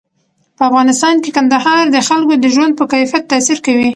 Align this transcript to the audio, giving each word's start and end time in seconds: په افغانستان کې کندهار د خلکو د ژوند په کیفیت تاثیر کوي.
په 0.57 0.63
افغانستان 0.69 1.15
کې 1.23 1.29
کندهار 1.37 1.83
د 1.91 1.97
خلکو 2.07 2.33
د 2.39 2.45
ژوند 2.55 2.73
په 2.79 2.85
کیفیت 2.93 3.23
تاثیر 3.31 3.57
کوي. 3.65 3.89